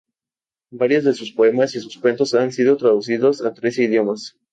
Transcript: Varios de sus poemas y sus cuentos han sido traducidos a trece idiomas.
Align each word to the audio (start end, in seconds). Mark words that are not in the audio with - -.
Varios 0.71 1.03
de 1.03 1.13
sus 1.13 1.31
poemas 1.31 1.75
y 1.75 1.79
sus 1.79 1.99
cuentos 1.99 2.33
han 2.33 2.51
sido 2.51 2.75
traducidos 2.75 3.45
a 3.45 3.53
trece 3.53 3.83
idiomas. 3.83 4.35